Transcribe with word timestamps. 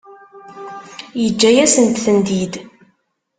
Yeǧǧa-yasent-tent-id? 1.21 2.53